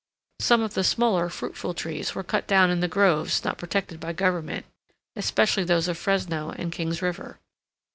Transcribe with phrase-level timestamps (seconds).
[0.39, 4.13] Some of the smaller fruitful trees were cut down in the groves not protected by
[4.13, 4.65] government,
[5.15, 7.37] especially those of Fresno and King's River.